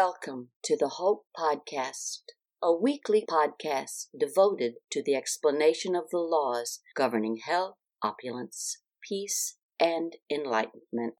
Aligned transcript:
Welcome 0.00 0.50
to 0.62 0.76
the 0.76 0.90
Hope 0.90 1.26
Podcast, 1.36 2.20
a 2.62 2.72
weekly 2.72 3.24
podcast 3.28 4.06
devoted 4.16 4.74
to 4.92 5.02
the 5.02 5.16
explanation 5.16 5.96
of 5.96 6.04
the 6.12 6.18
laws 6.18 6.78
governing 6.94 7.38
health, 7.44 7.74
opulence, 8.00 8.78
peace, 9.02 9.56
and 9.80 10.14
enlightenment. 10.30 11.14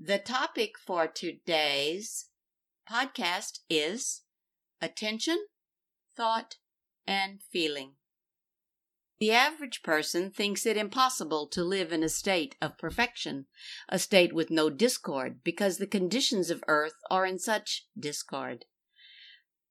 The 0.00 0.18
topic 0.20 0.74
for 0.78 1.08
today's 1.08 2.26
podcast 2.88 3.62
is 3.68 4.22
attention, 4.80 5.46
thought, 6.16 6.54
and 7.04 7.40
feeling. 7.50 7.94
The 9.20 9.32
average 9.32 9.82
person 9.82 10.30
thinks 10.30 10.64
it 10.64 10.76
impossible 10.76 11.48
to 11.48 11.64
live 11.64 11.92
in 11.92 12.04
a 12.04 12.08
state 12.08 12.54
of 12.62 12.78
perfection, 12.78 13.46
a 13.88 13.98
state 13.98 14.32
with 14.32 14.48
no 14.48 14.70
discord, 14.70 15.42
because 15.42 15.78
the 15.78 15.88
conditions 15.88 16.50
of 16.50 16.62
earth 16.68 16.94
are 17.10 17.26
in 17.26 17.40
such 17.40 17.86
discord. 17.98 18.64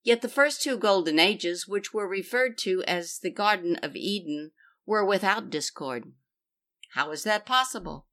Yet 0.04 0.22
the 0.22 0.30
first 0.30 0.62
two 0.62 0.78
golden 0.78 1.18
ages, 1.18 1.66
which 1.66 1.94
were 1.94 2.08
referred 2.08 2.58
to 2.60 2.84
as 2.84 3.20
the 3.20 3.32
Garden 3.32 3.78
of 3.78 3.96
Eden, 3.96 4.52
were 4.86 5.05
without 5.05 5.50
discord. 5.50 6.12
How 6.91 7.12
is 7.12 7.24
that 7.24 7.46
possible? 7.46 8.08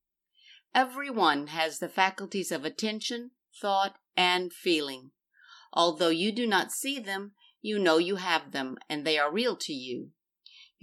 Every 0.73 1.11
one 1.11 1.48
has 1.48 1.78
the 1.78 1.89
faculties 1.89 2.53
of 2.53 2.64
attention, 2.64 3.33
thought, 3.61 3.97
and 4.16 4.53
feeling. 4.53 5.11
Although 5.73 6.09
you 6.11 6.30
do 6.30 6.47
not 6.47 6.70
see 6.70 7.01
them, 7.01 7.33
you 7.61 7.78
know 7.78 7.98
you 7.98 8.16
have 8.16 8.53
them, 8.53 8.77
and 8.89 9.05
they 9.05 9.19
are 9.19 9.33
real 9.33 9.56
to 9.56 9.73
you. 9.73 10.11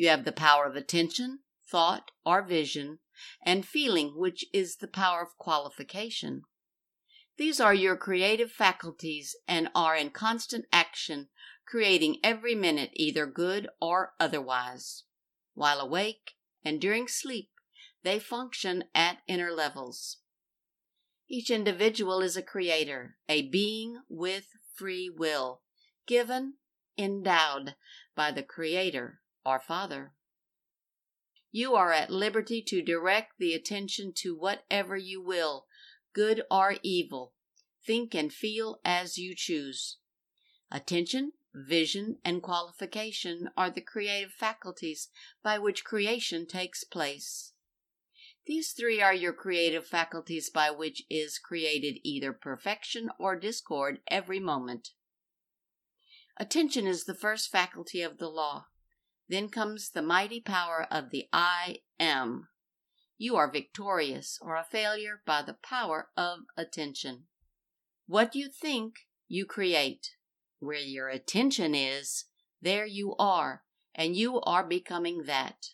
You 0.02 0.08
have 0.08 0.26
the 0.26 0.32
power 0.32 0.66
of 0.66 0.76
attention, 0.76 1.42
thought, 1.70 2.10
or 2.26 2.42
vision, 2.42 2.98
and 3.46 3.64
feeling, 3.64 4.18
which 4.18 4.46
is 4.52 4.78
the 4.78 4.88
power 4.88 5.22
of 5.22 5.38
qualification. 5.38 6.42
These 7.38 7.60
are 7.60 7.76
your 7.76 7.96
creative 7.96 8.52
faculties 8.52 9.36
and 9.48 9.70
are 9.76 9.96
in 9.96 10.10
constant 10.10 10.66
action, 10.74 11.30
creating 11.68 12.18
every 12.24 12.56
minute 12.56 12.90
either 12.96 13.28
good 13.28 13.70
or 13.80 14.16
otherwise. 14.20 15.04
While 15.54 15.80
awake 15.80 16.32
and 16.66 16.82
during 16.82 17.08
sleep, 17.08 17.52
they 18.02 18.18
function 18.18 18.86
at 18.96 19.20
inner 19.28 19.52
levels. 19.52 20.18
Each 21.30 21.52
individual 21.52 22.22
is 22.22 22.36
a 22.36 22.42
creator, 22.42 23.18
a 23.30 23.44
being 23.44 24.02
with 24.10 24.48
free 24.74 25.12
will, 25.16 25.62
given, 26.08 26.56
endowed 26.98 27.76
by 28.16 28.32
the 28.32 28.42
Creator 28.42 29.21
our 29.46 29.60
Father. 29.60 30.14
You 31.52 31.76
are 31.76 31.92
at 31.92 32.10
liberty 32.10 32.62
to 32.68 32.82
direct 32.82 33.38
the 33.38 33.54
attention 33.54 34.14
to 34.18 34.36
whatever 34.36 34.96
you 34.96 35.22
will, 35.22 35.66
good 36.14 36.44
or 36.50 36.76
evil. 36.82 37.34
Think 37.86 38.16
and 38.16 38.32
feel 38.32 38.80
as 38.86 39.18
you 39.18 39.34
choose. 39.36 39.98
Attention, 40.72 41.34
vision, 41.54 42.18
and 42.24 42.42
qualification 42.42 43.50
are 43.58 43.70
the 43.70 43.82
creative 43.82 44.32
faculties 44.32 45.10
by 45.44 45.58
which 45.58 45.84
creation 45.84 46.46
takes 46.46 46.84
place. 46.84 47.52
These 48.48 48.72
three 48.72 49.02
are 49.02 49.14
your 49.14 49.34
creative 49.34 49.86
faculties 49.86 50.50
by 50.50 50.72
which 50.72 51.04
is 51.10 51.38
created 51.38 52.00
either 52.04 52.34
perfection 52.34 53.10
or 53.20 53.36
discord 53.36 54.00
every 54.08 54.40
moment. 54.40 54.92
Attention 56.38 56.88
is 56.88 57.04
the 57.04 57.14
first 57.14 57.52
faculty 57.52 58.02
of 58.02 58.18
the 58.18 58.30
law. 58.30 58.68
Then 59.32 59.48
comes 59.48 59.92
the 59.92 60.02
mighty 60.02 60.42
power 60.42 60.86
of 60.92 61.10
the 61.10 61.30
I 61.32 61.78
am. 61.98 62.50
You 63.18 63.38
are 63.38 63.50
victorious 63.50 64.38
or 64.42 64.58
a 64.58 64.66
failure 64.70 65.22
by 65.26 65.42
the 65.42 65.56
power 65.64 66.10
of 66.18 66.40
attention. 66.58 67.28
What 68.08 68.36
you 68.36 68.50
think, 68.50 68.96
you 69.30 69.46
create. 69.46 70.10
Where 70.60 70.78
your 70.78 71.08
attention 71.08 71.74
is, 71.74 72.26
there 72.62 72.86
you 72.86 73.16
are, 73.18 73.64
and 73.96 74.18
you 74.18 74.42
are 74.42 74.66
becoming 74.66 75.24
that. 75.28 75.68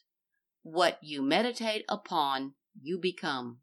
What 0.62 1.00
you 1.02 1.24
meditate 1.24 1.84
upon, 1.90 2.54
you 2.80 3.00
become. 3.00 3.62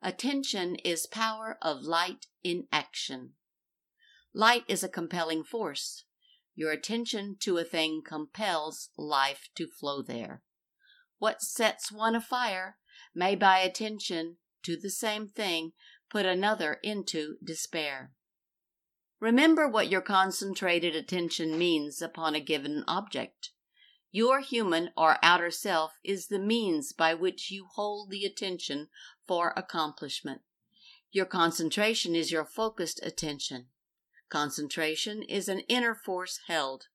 Attention 0.00 0.76
is 0.76 1.08
power 1.08 1.58
of 1.60 1.82
light 1.82 2.26
in 2.44 2.68
action. 2.70 3.32
Light 4.32 4.62
is 4.68 4.84
a 4.84 4.88
compelling 4.88 5.42
force. 5.42 6.04
Your 6.58 6.72
attention 6.72 7.36
to 7.42 7.56
a 7.58 7.62
thing 7.62 8.02
compels 8.04 8.90
life 8.98 9.48
to 9.54 9.68
flow 9.68 10.02
there. 10.02 10.42
What 11.20 11.40
sets 11.40 11.92
one 11.92 12.16
afire 12.16 12.78
may, 13.14 13.36
by 13.36 13.60
attention 13.60 14.38
to 14.64 14.76
the 14.76 14.90
same 14.90 15.28
thing, 15.28 15.70
put 16.10 16.26
another 16.26 16.80
into 16.82 17.36
despair. 17.44 18.10
Remember 19.20 19.68
what 19.68 19.88
your 19.88 20.00
concentrated 20.00 20.96
attention 20.96 21.56
means 21.56 22.02
upon 22.02 22.34
a 22.34 22.40
given 22.40 22.82
object. 22.88 23.52
Your 24.10 24.40
human 24.40 24.90
or 24.96 25.18
outer 25.22 25.52
self 25.52 25.92
is 26.02 26.26
the 26.26 26.40
means 26.40 26.92
by 26.92 27.14
which 27.14 27.52
you 27.52 27.68
hold 27.76 28.10
the 28.10 28.24
attention 28.24 28.88
for 29.28 29.54
accomplishment. 29.56 30.40
Your 31.12 31.26
concentration 31.26 32.16
is 32.16 32.32
your 32.32 32.44
focused 32.44 32.98
attention. 33.04 33.68
Concentration 34.28 35.22
is 35.22 35.48
an 35.48 35.60
inner 35.60 35.94
force 35.94 36.40
held. 36.48 36.88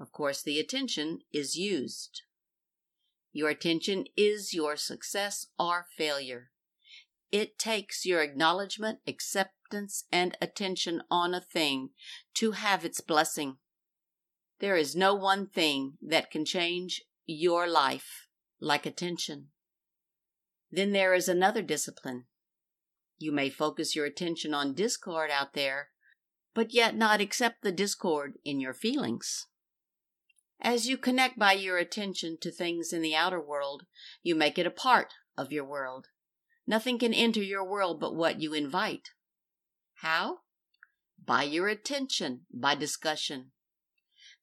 Of 0.00 0.10
course, 0.10 0.42
the 0.42 0.58
attention 0.58 1.20
is 1.32 1.56
used. 1.56 2.22
Your 3.32 3.50
attention 3.50 4.06
is 4.16 4.52
your 4.52 4.76
success 4.76 5.46
or 5.58 5.86
failure. 5.96 6.50
It 7.30 7.58
takes 7.58 8.04
your 8.04 8.20
acknowledgement, 8.20 8.98
acceptance, 9.06 10.04
and 10.12 10.36
attention 10.42 11.02
on 11.10 11.34
a 11.34 11.40
thing 11.40 11.90
to 12.34 12.52
have 12.52 12.84
its 12.84 13.00
blessing. 13.00 13.56
There 14.58 14.76
is 14.76 14.94
no 14.94 15.14
one 15.14 15.46
thing 15.46 15.94
that 16.02 16.30
can 16.30 16.44
change 16.44 17.02
your 17.24 17.66
life 17.66 18.26
like 18.60 18.84
attention. 18.84 19.48
Then 20.70 20.92
there 20.92 21.14
is 21.14 21.28
another 21.28 21.62
discipline. 21.62 22.24
You 23.18 23.32
may 23.32 23.50
focus 23.50 23.94
your 23.94 24.04
attention 24.04 24.52
on 24.52 24.74
discord 24.74 25.30
out 25.30 25.54
there 25.54 25.88
but 26.54 26.72
yet 26.72 26.94
not 26.94 27.20
accept 27.20 27.62
the 27.62 27.72
discord 27.72 28.34
in 28.44 28.60
your 28.60 28.74
feelings. 28.74 29.46
As 30.60 30.86
you 30.86 30.96
connect 30.96 31.38
by 31.38 31.54
your 31.54 31.78
attention 31.78 32.38
to 32.40 32.50
things 32.50 32.92
in 32.92 33.02
the 33.02 33.16
outer 33.16 33.40
world, 33.40 33.84
you 34.22 34.34
make 34.34 34.58
it 34.58 34.66
a 34.66 34.70
part 34.70 35.12
of 35.36 35.50
your 35.50 35.64
world. 35.64 36.08
Nothing 36.66 36.98
can 36.98 37.12
enter 37.12 37.42
your 37.42 37.68
world 37.68 37.98
but 37.98 38.14
what 38.14 38.40
you 38.40 38.54
invite. 38.54 39.10
How? 39.96 40.38
By 41.24 41.44
your 41.44 41.68
attention, 41.68 42.42
by 42.52 42.74
discussion. 42.74 43.50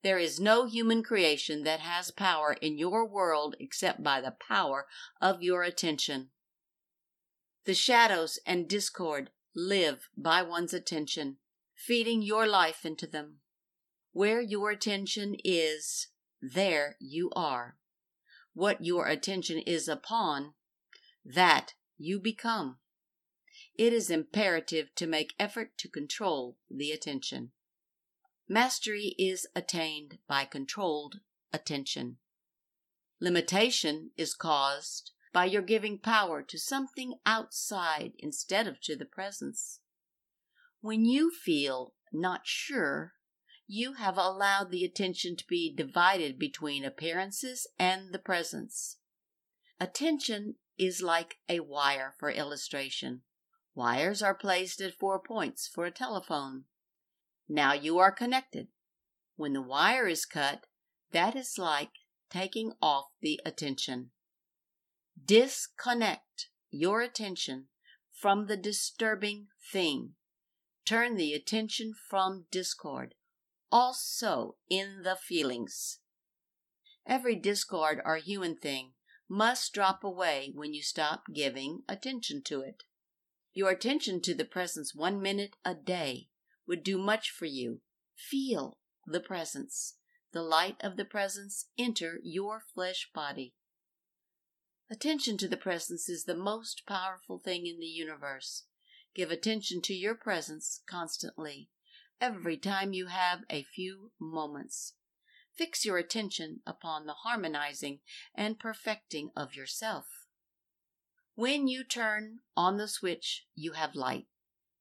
There 0.01 0.17
is 0.17 0.39
no 0.39 0.65
human 0.65 1.03
creation 1.03 1.63
that 1.63 1.81
has 1.81 2.11
power 2.11 2.53
in 2.61 2.77
your 2.77 3.07
world 3.07 3.55
except 3.59 4.03
by 4.03 4.21
the 4.21 4.35
power 4.47 4.87
of 5.21 5.41
your 5.41 5.63
attention. 5.63 6.29
The 7.65 7.73
shadows 7.73 8.39
and 8.45 8.67
discord 8.67 9.29
live 9.55 10.09
by 10.17 10.41
one's 10.41 10.73
attention 10.73 11.37
feeding 11.79 12.21
your 12.21 12.45
life 12.45 12.85
into 12.85 13.07
them. 13.07 13.37
Where 14.11 14.41
your 14.41 14.69
attention 14.69 15.35
is, 15.45 16.07
there 16.41 16.97
you 16.99 17.31
are. 17.35 17.77
What 18.53 18.83
your 18.83 19.07
attention 19.07 19.59
is 19.59 19.87
upon, 19.87 20.53
that 21.23 21.73
you 21.97 22.19
become. 22.19 22.79
It 23.75 23.93
is 23.93 24.09
imperative 24.09 24.93
to 24.95 25.07
make 25.07 25.33
effort 25.39 25.77
to 25.77 25.87
control 25.87 26.57
the 26.69 26.91
attention. 26.91 27.51
Mastery 28.49 29.15
is 29.17 29.47
attained 29.55 30.17
by 30.27 30.43
controlled 30.43 31.21
attention. 31.53 32.17
Limitation 33.21 34.11
is 34.17 34.33
caused 34.33 35.11
by 35.31 35.45
your 35.45 35.61
giving 35.61 35.97
power 35.97 36.41
to 36.41 36.57
something 36.57 37.13
outside 37.25 38.13
instead 38.19 38.67
of 38.67 38.81
to 38.81 38.97
the 38.97 39.05
presence. 39.05 39.79
When 40.81 41.03
you 41.03 41.29
feel 41.29 41.93
not 42.13 42.41
sure, 42.45 43.13
you 43.67 43.93
have 43.93 44.17
allowed 44.17 44.71
the 44.71 44.85
attention 44.85 45.35
to 45.35 45.45
be 45.47 45.73
divided 45.73 46.39
between 46.39 46.85
appearances 46.85 47.67
and 47.77 48.13
the 48.13 48.19
presence. 48.19 48.97
Attention 49.79 50.55
is 50.77 51.01
like 51.01 51.35
a 51.49 51.59
wire 51.59 52.15
for 52.17 52.31
illustration. 52.31 53.21
Wires 53.75 54.21
are 54.21 54.33
placed 54.33 54.79
at 54.81 54.97
four 54.97 55.21
points 55.21 55.67
for 55.67 55.85
a 55.85 55.91
telephone. 55.91 56.63
Now 57.47 57.73
you 57.73 57.99
are 57.99 58.11
connected. 58.11 58.67
When 59.35 59.53
the 59.53 59.61
wire 59.61 60.07
is 60.07 60.25
cut, 60.25 60.65
that 61.11 61.35
is 61.35 61.57
like 61.57 61.91
taking 62.29 62.73
off 62.81 63.07
the 63.21 63.39
attention. 63.45 64.11
Disconnect 65.23 66.47
your 66.71 67.01
attention 67.01 67.67
from 68.11 68.47
the 68.47 68.57
disturbing 68.57 69.47
thing 69.71 70.13
turn 70.89 71.17
the 71.17 71.35
attention 71.35 71.93
from 71.93 72.45
discord, 72.49 73.13
also 73.71 74.55
in 74.71 75.03
the 75.03 75.15
feelings. 75.15 75.99
Every 77.05 77.35
discord 77.35 78.01
or 78.03 78.15
human 78.17 78.55
thing 78.55 78.93
must 79.29 79.71
drop 79.71 80.03
away 80.03 80.51
when 80.55 80.73
you 80.73 80.81
stop 80.81 81.25
giving 81.31 81.83
attention 81.87 82.41
to 82.45 82.61
it. 82.61 82.85
Your 83.53 83.69
attention 83.69 84.19
to 84.21 84.33
the 84.33 84.45
presence 84.45 84.95
one 84.95 85.21
minute 85.21 85.57
a 85.63 85.75
day 85.75 86.29
would 86.67 86.83
do 86.83 86.97
much 86.97 87.29
for 87.29 87.45
you. 87.45 87.81
Feel 88.15 88.79
the 89.05 89.19
presence, 89.19 89.97
the 90.33 90.41
light 90.41 90.77
of 90.81 90.97
the 90.97 91.05
presence 91.05 91.67
enter 91.77 92.17
your 92.23 92.63
flesh 92.73 93.11
body. 93.13 93.53
Attention 94.89 95.37
to 95.37 95.47
the 95.47 95.55
presence 95.55 96.09
is 96.09 96.23
the 96.23 96.35
most 96.35 96.81
powerful 96.87 97.37
thing 97.37 97.67
in 97.67 97.79
the 97.79 97.85
universe. 97.85 98.63
Give 99.15 99.31
attention 99.31 99.81
to 99.83 99.93
your 99.93 100.15
presence 100.15 100.81
constantly, 100.89 101.69
every 102.21 102.57
time 102.57 102.93
you 102.93 103.07
have 103.07 103.41
a 103.49 103.63
few 103.63 104.11
moments. 104.19 104.93
Fix 105.55 105.83
your 105.83 105.97
attention 105.97 106.61
upon 106.65 107.05
the 107.05 107.13
harmonizing 107.13 107.99
and 108.33 108.59
perfecting 108.59 109.31
of 109.35 109.55
yourself. 109.55 110.05
When 111.35 111.67
you 111.67 111.83
turn 111.83 112.39
on 112.55 112.77
the 112.77 112.87
switch, 112.87 113.45
you 113.55 113.73
have 113.73 113.95
light. 113.95 114.27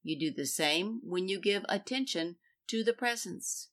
You 0.03 0.19
do 0.19 0.31
the 0.31 0.47
same 0.47 1.01
when 1.03 1.29
you 1.29 1.41
give 1.41 1.65
attention 1.69 2.37
to 2.69 2.85
the 2.85 2.93
presence. 2.93 3.71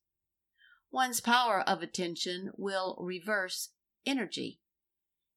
One's 0.92 1.20
power 1.20 1.62
of 1.62 1.82
attention 1.82 2.52
will 2.58 2.98
reverse 3.00 3.70
energy. 4.06 4.60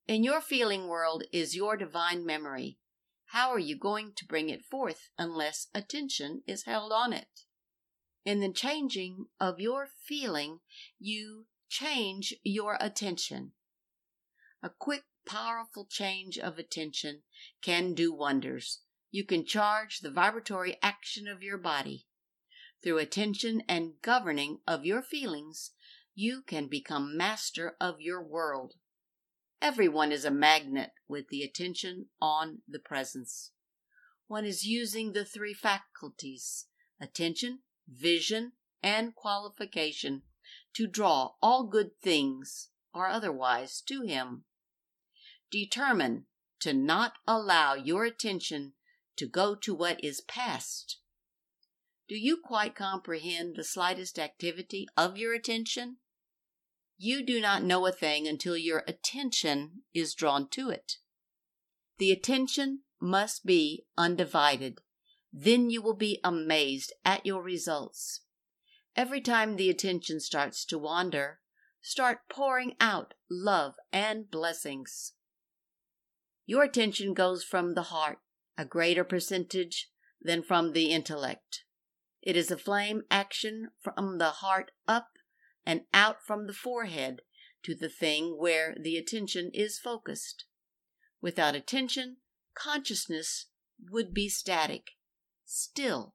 In 0.06 0.24
your 0.24 0.40
feeling 0.40 0.88
world 0.88 1.24
is 1.32 1.56
your 1.56 1.76
divine 1.76 2.24
memory. 2.24 2.78
How 3.32 3.50
are 3.50 3.58
you 3.58 3.76
going 3.76 4.14
to 4.16 4.24
bring 4.24 4.48
it 4.48 4.64
forth 4.64 5.10
unless 5.18 5.68
attention 5.74 6.42
is 6.46 6.64
held 6.64 6.92
on 6.92 7.12
it? 7.12 7.42
In 8.24 8.40
the 8.40 8.52
changing 8.52 9.26
of 9.38 9.60
your 9.60 9.86
feeling, 9.86 10.60
you 10.98 11.46
change 11.68 12.34
your 12.42 12.78
attention. 12.80 13.52
A 14.62 14.70
quick, 14.70 15.04
powerful 15.26 15.84
change 15.84 16.38
of 16.38 16.58
attention 16.58 17.22
can 17.60 17.92
do 17.92 18.14
wonders. 18.14 18.80
You 19.10 19.24
can 19.24 19.44
charge 19.44 20.00
the 20.00 20.10
vibratory 20.10 20.78
action 20.82 21.28
of 21.28 21.42
your 21.42 21.58
body. 21.58 22.06
Through 22.82 22.98
attention 22.98 23.62
and 23.68 24.00
governing 24.00 24.60
of 24.66 24.86
your 24.86 25.02
feelings, 25.02 25.72
you 26.14 26.40
can 26.40 26.66
become 26.66 27.16
master 27.16 27.76
of 27.78 28.00
your 28.00 28.22
world. 28.22 28.74
Everyone 29.60 30.12
is 30.12 30.24
a 30.24 30.30
magnet 30.30 30.92
with 31.08 31.28
the 31.28 31.42
attention 31.42 32.06
on 32.20 32.62
the 32.68 32.78
presence. 32.78 33.52
One 34.26 34.44
is 34.44 34.66
using 34.66 35.12
the 35.12 35.24
three 35.24 35.54
faculties 35.54 36.66
attention, 37.00 37.60
vision, 37.88 38.52
and 38.82 39.14
qualification 39.14 40.22
to 40.74 40.86
draw 40.86 41.34
all 41.42 41.64
good 41.64 42.00
things 42.00 42.70
or 42.92 43.08
otherwise 43.08 43.80
to 43.82 44.02
him. 44.02 44.44
Determine 45.50 46.26
to 46.60 46.72
not 46.72 47.14
allow 47.26 47.74
your 47.74 48.04
attention 48.04 48.74
to 49.16 49.26
go 49.26 49.54
to 49.54 49.74
what 49.74 50.02
is 50.02 50.20
past 50.20 50.98
do 52.08 52.16
you 52.16 52.38
quite 52.42 52.74
comprehend 52.74 53.54
the 53.54 53.64
slightest 53.64 54.18
activity 54.18 54.88
of 54.96 55.18
your 55.18 55.34
attention? 55.34 55.98
You 57.00 57.24
do 57.24 57.40
not 57.40 57.62
know 57.62 57.86
a 57.86 57.92
thing 57.92 58.26
until 58.26 58.56
your 58.56 58.82
attention 58.88 59.82
is 59.94 60.14
drawn 60.14 60.48
to 60.48 60.68
it. 60.68 60.94
The 61.98 62.10
attention 62.10 62.80
must 63.00 63.46
be 63.46 63.86
undivided. 63.96 64.80
Then 65.32 65.70
you 65.70 65.80
will 65.80 65.94
be 65.94 66.18
amazed 66.24 66.92
at 67.04 67.24
your 67.24 67.40
results. 67.40 68.22
Every 68.96 69.20
time 69.20 69.54
the 69.54 69.70
attention 69.70 70.18
starts 70.18 70.64
to 70.64 70.78
wander, 70.78 71.38
start 71.80 72.28
pouring 72.28 72.74
out 72.80 73.14
love 73.30 73.76
and 73.92 74.28
blessings. 74.28 75.12
Your 76.46 76.64
attention 76.64 77.14
goes 77.14 77.44
from 77.44 77.74
the 77.74 77.82
heart, 77.82 78.18
a 78.56 78.64
greater 78.64 79.04
percentage 79.04 79.88
than 80.20 80.42
from 80.42 80.72
the 80.72 80.90
intellect. 80.90 81.62
It 82.22 82.36
is 82.36 82.50
a 82.50 82.58
flame 82.58 83.02
action 83.08 83.68
from 83.80 84.18
the 84.18 84.30
heart 84.30 84.72
up 84.88 85.10
and 85.68 85.82
out 85.92 86.16
from 86.26 86.46
the 86.46 86.54
forehead 86.54 87.20
to 87.62 87.74
the 87.74 87.90
thing 87.90 88.36
where 88.38 88.74
the 88.82 88.96
attention 88.96 89.50
is 89.52 89.78
focused. 89.78 90.46
Without 91.20 91.54
attention, 91.54 92.16
consciousness 92.54 93.48
would 93.90 94.14
be 94.14 94.30
static, 94.30 94.92
still. 95.44 96.14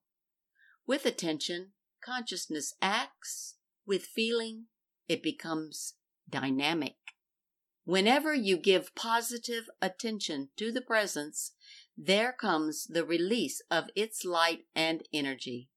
With 0.88 1.06
attention, 1.06 1.74
consciousness 2.04 2.74
acts. 2.82 3.58
With 3.86 4.06
feeling, 4.06 4.66
it 5.08 5.22
becomes 5.22 5.96
dynamic. 6.28 6.96
Whenever 7.84 8.34
you 8.34 8.58
give 8.58 8.96
positive 8.96 9.66
attention 9.82 10.50
to 10.58 10.72
the 10.72 10.82
presence, 10.82 11.52
there 11.96 12.34
comes 12.34 12.88
the 12.90 13.06
release 13.06 13.62
of 13.70 13.90
its 13.96 14.26
light 14.26 14.62
and 14.74 15.04
energy. 15.14 15.70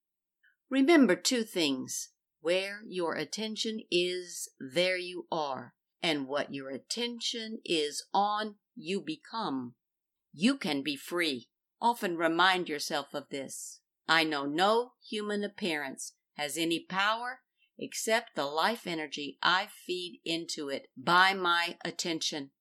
Remember 0.70 1.14
two 1.14 1.42
things. 1.42 2.10
Where 2.46 2.82
your 2.86 3.16
attention 3.16 3.80
is, 3.90 4.50
there 4.60 4.96
you 4.96 5.26
are. 5.32 5.74
And 6.00 6.28
what 6.28 6.54
your 6.54 6.70
attention 6.70 7.58
is 7.64 8.06
on, 8.14 8.54
you 8.76 9.00
become. 9.00 9.74
You 10.32 10.56
can 10.56 10.84
be 10.84 10.94
free. 10.94 11.48
Often 11.82 12.18
remind 12.18 12.68
yourself 12.68 13.08
of 13.14 13.30
this. 13.30 13.80
I 14.08 14.22
know 14.22 14.46
no 14.46 14.92
human 15.10 15.42
appearance 15.42 16.12
has 16.34 16.56
any 16.56 16.78
power 16.88 17.40
except 17.80 18.36
the 18.36 18.46
life 18.46 18.86
energy 18.86 19.38
I 19.42 19.66
feed 19.84 20.20
into 20.24 20.68
it 20.68 20.86
by 20.96 21.34
my 21.34 21.78
attention. 21.84 22.52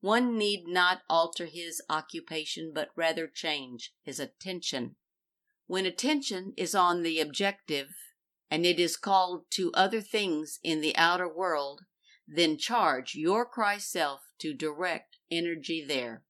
One 0.00 0.38
need 0.38 0.68
not 0.68 1.02
alter 1.10 1.44
his 1.44 1.82
occupation, 1.90 2.72
but 2.74 2.88
rather 2.96 3.26
change 3.26 3.92
his 4.02 4.18
attention. 4.18 4.96
When 5.66 5.84
attention 5.84 6.54
is 6.56 6.74
on 6.74 7.02
the 7.02 7.20
objective 7.20 7.88
and 8.50 8.64
it 8.64 8.78
is 8.78 8.96
called 8.96 9.44
to 9.50 9.72
other 9.72 10.00
things 10.00 10.58
in 10.62 10.80
the 10.80 10.96
outer 10.96 11.28
world, 11.28 11.82
then 12.26 12.58
charge 12.58 13.14
your 13.14 13.44
Christ 13.44 13.90
self 13.90 14.20
to 14.38 14.54
direct 14.54 15.18
energy 15.30 15.84
there. 15.86 16.22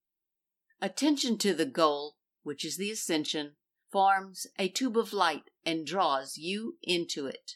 Attention 0.81 1.39
to 1.39 1.55
the 1.55 1.67
goal, 1.67 2.17
which 2.43 2.65
is 2.65 2.77
the 2.77 2.91
ascension, 2.91 3.57
forms 3.91 4.47
a 4.59 4.69
tube 4.69 4.97
of 4.97 5.13
light 5.13 5.51
and 5.65 5.87
draws 5.87 6.37
you 6.37 6.77
into 6.83 7.27
it. 7.27 7.53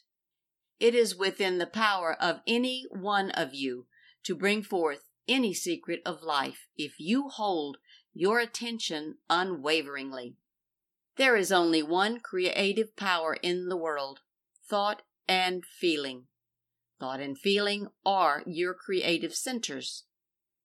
It 0.78 0.94
is 0.94 1.14
within 1.14 1.58
the 1.58 1.66
power 1.66 2.16
of 2.20 2.40
any 2.46 2.86
one 2.90 3.30
of 3.32 3.54
you 3.54 3.86
to 4.24 4.34
bring 4.34 4.62
forth 4.62 5.04
any 5.28 5.52
secret 5.52 6.00
of 6.06 6.22
life 6.22 6.66
if 6.76 6.98
you 6.98 7.28
hold 7.28 7.76
your 8.14 8.40
attention 8.40 9.16
unwaveringly. 9.28 10.36
There 11.16 11.36
is 11.36 11.52
only 11.52 11.82
one 11.82 12.20
creative 12.20 12.96
power 12.96 13.34
in 13.42 13.68
the 13.68 13.76
world 13.76 14.20
thought 14.70 15.02
and 15.26 15.64
feeling. 15.66 16.26
Thought 17.00 17.20
and 17.20 17.36
feeling 17.36 17.88
are 18.06 18.44
your 18.46 18.72
creative 18.72 19.34
centers. 19.34 20.04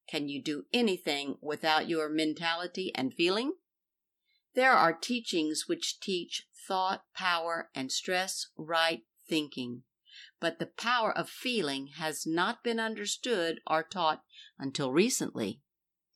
Can 0.08 0.30
you 0.30 0.42
do 0.44 0.66
anything 0.72 1.38
without 1.42 1.90
your 1.90 2.08
mentality 2.08 2.92
and 2.94 3.14
feeling? 3.14 3.54
There 4.54 4.74
are 4.74 4.94
teachings 4.94 5.64
which 5.68 6.00
teach 6.00 6.48
thought, 6.68 7.04
power, 7.16 7.70
and 7.74 7.92
stress 7.92 8.48
right 8.56 9.02
thinking, 9.28 9.84
but 10.40 10.60
the 10.60 10.68
power 10.68 11.12
of 11.12 11.30
feeling 11.30 11.88
has 11.98 12.28
not 12.28 12.64
been 12.64 12.80
understood 12.80 13.60
or 13.66 13.82
taught 13.82 14.22
until 14.60 14.92
recently. 14.92 15.62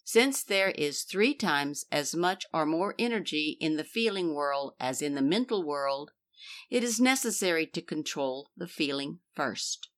Since 0.03 0.43
there 0.43 0.71
is 0.71 1.03
three 1.03 1.33
times 1.33 1.85
as 1.91 2.15
much 2.15 2.45
or 2.53 2.65
more 2.65 2.95
energy 2.99 3.57
in 3.59 3.77
the 3.77 3.83
feeling 3.83 4.33
world 4.33 4.73
as 4.79 5.01
in 5.01 5.15
the 5.15 5.21
mental 5.21 5.63
world, 5.65 6.11
it 6.69 6.83
is 6.83 6.99
necessary 6.99 7.65
to 7.67 7.81
control 7.81 8.49
the 8.55 8.67
feeling 8.67 9.19
first. 9.33 9.89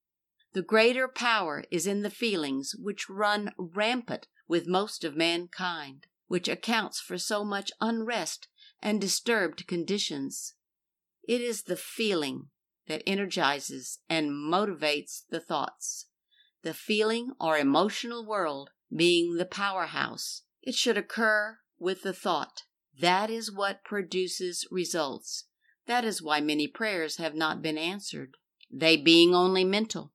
The 0.54 0.62
greater 0.62 1.08
power 1.08 1.64
is 1.72 1.88
in 1.88 2.02
the 2.02 2.10
feelings 2.10 2.76
which 2.78 3.10
run 3.10 3.54
rampant 3.58 4.28
with 4.48 4.68
most 4.68 5.04
of 5.04 5.16
mankind, 5.16 6.08
which 6.28 6.48
accounts 6.48 7.00
for 7.00 7.18
so 7.18 7.46
much 7.46 7.72
unrest 7.80 8.48
and 8.82 9.00
disturbed 9.00 9.68
conditions. 9.68 10.56
It 11.28 11.42
is 11.42 11.64
the 11.64 11.78
feeling 11.78 12.50
that 12.88 13.04
energizes 13.08 14.00
and 14.10 14.32
motivates 14.32 15.24
the 15.30 15.40
thoughts. 15.40 16.08
The 16.64 16.74
feeling 16.74 17.32
or 17.40 17.58
emotional 17.58 18.26
world 18.26 18.72
being 18.94 19.36
the 19.36 19.46
powerhouse. 19.46 20.44
It 20.62 20.76
should 20.76 20.98
occur 20.98 21.60
with 21.80 22.04
the 22.04 22.14
thought. 22.14 22.64
That 23.00 23.30
is 23.30 23.52
what 23.52 23.84
produces 23.84 24.68
results. 24.70 25.46
That 25.88 26.06
is 26.06 26.22
why 26.22 26.42
many 26.42 26.68
prayers 26.68 27.18
have 27.18 27.36
not 27.36 27.62
been 27.62 27.78
answered, 27.78 28.38
they 28.70 28.98
being 28.98 29.34
only 29.36 29.64
mental. 29.64 30.14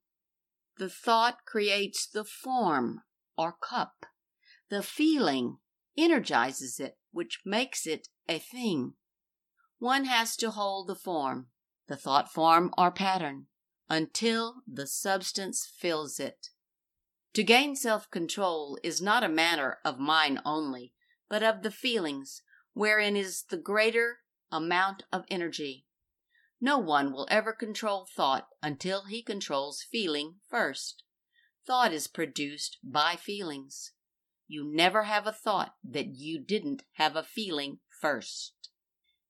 The 0.79 0.89
thought 0.89 1.45
creates 1.45 2.07
the 2.07 2.25
form 2.25 3.03
or 3.37 3.53
cup. 3.53 4.07
The 4.69 4.83
feeling 4.83 5.59
energizes 5.97 6.79
it, 6.79 6.99
which 7.13 7.41
makes 7.45 7.87
it 7.87 8.09
a 8.29 8.39
thing. 8.39 8.95
One 9.79 10.05
has 10.05 10.37
to 10.37 10.51
hold 10.51 10.89
the 10.89 10.95
form, 10.95 11.49
the 11.87 11.97
thought 11.97 12.33
form 12.33 12.73
or 12.77 12.91
pattern, 12.91 13.47
until 13.89 14.63
the 14.67 14.87
substance 14.87 15.67
fills 15.79 16.19
it. 16.19 16.49
To 17.35 17.43
gain 17.43 17.77
self 17.77 18.11
control 18.11 18.79
is 18.83 19.03
not 19.03 19.23
a 19.23 19.29
matter 19.29 19.79
of 19.85 19.99
mind 19.99 20.41
only, 20.45 20.95
but 21.29 21.43
of 21.43 21.63
the 21.63 21.71
feelings, 21.71 22.43
wherein 22.73 23.17
is 23.17 23.45
the 23.49 23.59
greater 23.59 24.19
amount 24.51 25.05
of 25.13 25.25
energy. 25.31 25.87
No 26.61 26.79
one 26.79 27.13
will 27.13 27.27
ever 27.31 27.53
control 27.53 28.07
thought 28.17 28.49
until 28.63 29.05
he 29.05 29.23
controls 29.23 29.83
feeling 29.83 30.37
first. 30.49 31.03
Thought 31.67 31.93
is 31.93 32.07
produced 32.07 32.79
by 32.83 33.17
feelings. 33.17 33.93
You 34.49 34.65
never 34.65 35.03
have 35.05 35.27
a 35.27 35.33
thought 35.33 35.75
that 35.85 36.15
you 36.15 36.39
didn't 36.41 36.85
have 36.95 37.17
a 37.17 37.23
feeling 37.23 37.81
first. 38.01 38.71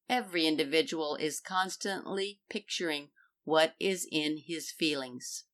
Every 0.08 0.46
individual 0.46 1.16
is 1.16 1.40
constantly 1.40 2.40
picturing 2.48 3.08
what 3.44 3.74
is 3.80 4.06
in 4.10 4.38
his 4.46 4.70
feelings. 4.70 5.44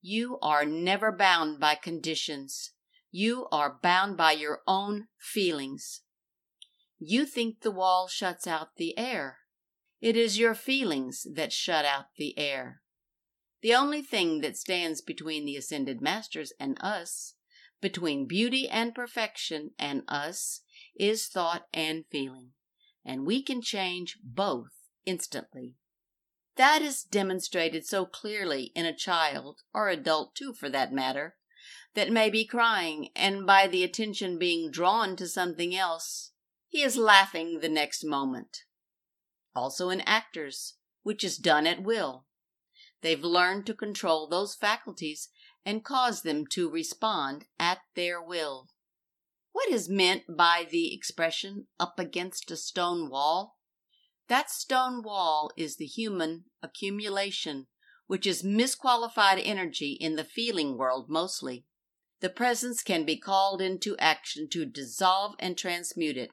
You 0.00 0.38
are 0.40 0.64
never 0.64 1.12
bound 1.12 1.60
by 1.60 1.76
conditions. 1.76 2.72
You 3.10 3.46
are 3.52 3.78
bound 3.82 4.16
by 4.16 4.32
your 4.32 4.62
own 4.66 5.06
feelings. 5.18 6.02
You 7.04 7.26
think 7.26 7.62
the 7.62 7.72
wall 7.72 8.06
shuts 8.06 8.46
out 8.46 8.76
the 8.76 8.96
air. 8.96 9.38
It 10.00 10.16
is 10.16 10.38
your 10.38 10.54
feelings 10.54 11.26
that 11.34 11.52
shut 11.52 11.84
out 11.84 12.14
the 12.16 12.38
air. 12.38 12.80
The 13.60 13.74
only 13.74 14.02
thing 14.02 14.40
that 14.42 14.56
stands 14.56 15.00
between 15.00 15.44
the 15.44 15.56
ascended 15.56 16.00
masters 16.00 16.52
and 16.60 16.78
us, 16.80 17.34
between 17.80 18.28
beauty 18.28 18.68
and 18.68 18.94
perfection 18.94 19.72
and 19.80 20.04
us, 20.06 20.60
is 20.94 21.26
thought 21.26 21.66
and 21.74 22.04
feeling, 22.08 22.50
and 23.04 23.26
we 23.26 23.42
can 23.42 23.62
change 23.62 24.18
both 24.22 24.70
instantly. 25.04 25.74
That 26.54 26.82
is 26.82 27.02
demonstrated 27.02 27.84
so 27.84 28.06
clearly 28.06 28.70
in 28.76 28.86
a 28.86 28.96
child, 28.96 29.62
or 29.74 29.88
adult 29.88 30.36
too 30.36 30.52
for 30.52 30.68
that 30.68 30.92
matter, 30.92 31.34
that 31.94 32.12
may 32.12 32.30
be 32.30 32.44
crying, 32.44 33.08
and 33.16 33.44
by 33.44 33.66
the 33.66 33.82
attention 33.82 34.38
being 34.38 34.70
drawn 34.70 35.16
to 35.16 35.26
something 35.26 35.74
else, 35.74 36.31
he 36.72 36.82
is 36.82 36.96
laughing 36.96 37.60
the 37.60 37.68
next 37.68 38.02
moment 38.02 38.64
also 39.54 39.90
in 39.90 40.00
actors, 40.02 40.78
which 41.02 41.22
is 41.22 41.36
done 41.36 41.66
at 41.66 41.82
will. 41.82 42.24
They've 43.02 43.22
learned 43.22 43.66
to 43.66 43.74
control 43.74 44.26
those 44.26 44.54
faculties 44.54 45.28
and 45.66 45.84
cause 45.84 46.22
them 46.22 46.46
to 46.52 46.70
respond 46.70 47.44
at 47.58 47.80
their 47.94 48.22
will. 48.22 48.68
What 49.52 49.68
is 49.68 49.90
meant 49.90 50.22
by 50.34 50.66
the 50.70 50.94
expression 50.94 51.66
up 51.78 51.98
against 51.98 52.50
a 52.50 52.56
stone 52.56 53.10
wall? 53.10 53.58
That 54.28 54.50
stone 54.50 55.02
wall 55.02 55.50
is 55.54 55.76
the 55.76 55.84
human 55.84 56.44
accumulation, 56.62 57.66
which 58.06 58.26
is 58.26 58.42
misqualified 58.42 59.42
energy 59.44 59.98
in 60.00 60.16
the 60.16 60.24
feeling 60.24 60.78
world 60.78 61.10
mostly. 61.10 61.66
The 62.20 62.30
presence 62.30 62.82
can 62.82 63.04
be 63.04 63.18
called 63.18 63.60
into 63.60 63.98
action 63.98 64.48
to 64.52 64.64
dissolve 64.64 65.34
and 65.38 65.58
transmute 65.58 66.16
it. 66.16 66.30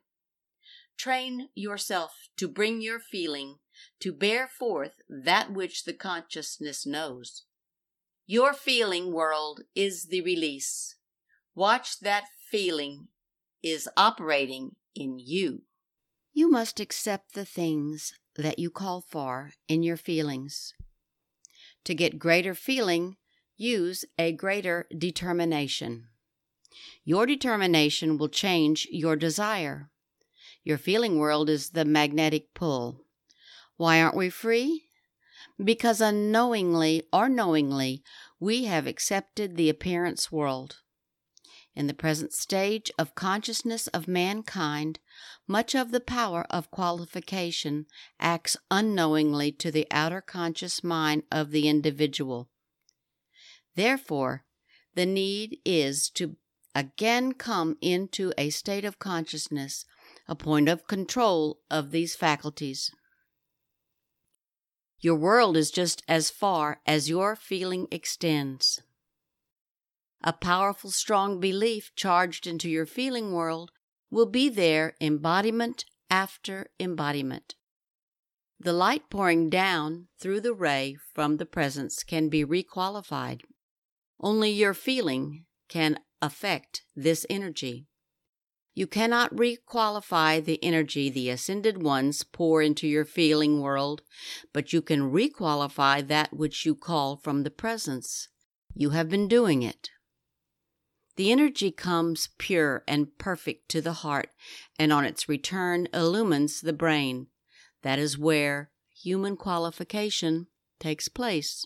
Train 0.99 1.47
yourself 1.55 2.27
to 2.35 2.49
bring 2.49 2.81
your 2.81 2.99
feeling 2.99 3.59
to 4.01 4.11
bear 4.11 4.49
forth 4.49 4.95
that 5.07 5.49
which 5.49 5.85
the 5.85 5.93
consciousness 5.93 6.85
knows. 6.85 7.45
Your 8.27 8.51
feeling 8.51 9.13
world 9.13 9.61
is 9.73 10.07
the 10.07 10.19
release. 10.19 10.97
Watch 11.55 12.01
that 12.01 12.25
feeling 12.51 13.07
is 13.63 13.87
operating 13.95 14.71
in 14.93 15.19
you. 15.19 15.61
You 16.33 16.51
must 16.51 16.81
accept 16.81 17.33
the 17.33 17.45
things 17.45 18.11
that 18.35 18.59
you 18.59 18.69
call 18.69 18.99
for 18.99 19.51
in 19.69 19.83
your 19.83 19.97
feelings. 19.97 20.73
To 21.85 21.95
get 21.95 22.19
greater 22.19 22.53
feeling, 22.53 23.15
use 23.55 24.03
a 24.17 24.33
greater 24.33 24.85
determination. 24.97 26.07
Your 27.05 27.25
determination 27.25 28.17
will 28.17 28.27
change 28.27 28.85
your 28.91 29.15
desire. 29.15 29.89
Your 30.69 30.77
feeling 30.77 31.17
world 31.17 31.49
is 31.49 31.71
the 31.71 31.83
magnetic 31.83 32.53
pull. 32.53 33.01
Why 33.77 33.99
aren't 33.99 34.15
we 34.15 34.29
free? 34.29 34.83
Because 35.57 35.99
unknowingly 35.99 37.01
or 37.11 37.27
knowingly, 37.27 38.03
we 38.39 38.65
have 38.65 38.85
accepted 38.85 39.57
the 39.57 39.67
appearance 39.67 40.31
world. 40.31 40.81
In 41.73 41.87
the 41.87 41.95
present 41.95 42.33
stage 42.33 42.91
of 42.99 43.15
consciousness 43.15 43.87
of 43.87 44.07
mankind, 44.07 44.99
much 45.47 45.73
of 45.73 45.89
the 45.89 45.99
power 45.99 46.45
of 46.51 46.69
qualification 46.69 47.87
acts 48.19 48.55
unknowingly 48.69 49.51
to 49.53 49.71
the 49.71 49.87
outer 49.89 50.21
conscious 50.21 50.83
mind 50.83 51.23
of 51.31 51.49
the 51.49 51.67
individual. 51.67 52.47
Therefore, 53.73 54.45
the 54.93 55.07
need 55.07 55.57
is 55.65 56.11
to 56.11 56.35
again 56.75 57.33
come 57.33 57.75
into 57.81 58.31
a 58.37 58.51
state 58.51 58.85
of 58.85 58.99
consciousness 58.99 59.85
a 60.29 60.35
point 60.35 60.69
of 60.69 60.85
control 60.85 61.57
of 61.71 61.89
these 61.89 62.15
faculties. 62.15 62.91
Your 64.99 65.15
world 65.15 65.57
is 65.57 65.71
just 65.71 66.03
as 66.07 66.29
far 66.29 66.81
as 66.85 67.09
your 67.09 67.35
feeling 67.35 67.87
extends. 67.89 68.79
A 70.23 70.31
powerful, 70.31 70.91
strong 70.91 71.39
belief 71.39 71.91
charged 71.95 72.45
into 72.45 72.69
your 72.69 72.85
feeling 72.85 73.33
world 73.33 73.71
will 74.11 74.27
be 74.27 74.49
there 74.49 74.93
embodiment 75.01 75.83
after 76.11 76.67
embodiment. 76.79 77.55
The 78.59 78.73
light 78.73 79.09
pouring 79.09 79.49
down 79.49 80.09
through 80.19 80.41
the 80.41 80.53
ray 80.53 80.97
from 81.15 81.37
the 81.37 81.45
presence 81.45 82.03
can 82.03 82.29
be 82.29 82.45
requalified. 82.45 83.41
Only 84.19 84.51
your 84.51 84.75
feeling 84.75 85.45
can 85.69 85.99
affect 86.21 86.83
this 86.95 87.25
energy. 87.31 87.88
You 88.79 88.87
cannot 88.87 89.35
requalify 89.35 90.41
the 90.41 90.63
energy 90.63 91.09
the 91.09 91.29
ascended 91.29 91.83
ones 91.83 92.23
pour 92.23 92.61
into 92.61 92.87
your 92.87 93.03
feeling 93.03 93.59
world, 93.59 94.03
but 94.53 94.71
you 94.71 94.81
can 94.81 95.11
requalify 95.11 96.07
that 96.07 96.31
which 96.31 96.65
you 96.65 96.75
call 96.75 97.17
from 97.17 97.43
the 97.43 97.51
presence. 97.51 98.29
You 98.73 98.91
have 98.91 99.09
been 99.09 99.27
doing 99.27 99.63
it. 99.63 99.89
The 101.17 101.29
energy 101.29 101.71
comes 101.71 102.29
pure 102.37 102.85
and 102.87 103.17
perfect 103.17 103.67
to 103.71 103.81
the 103.81 103.99
heart, 103.99 104.29
and 104.79 104.93
on 104.93 105.03
its 105.03 105.27
return 105.27 105.89
illumines 105.93 106.61
the 106.61 106.71
brain. 106.71 107.27
That 107.81 107.99
is 107.99 108.17
where 108.17 108.71
human 108.95 109.35
qualification 109.35 110.47
takes 110.79 111.09
place. 111.09 111.65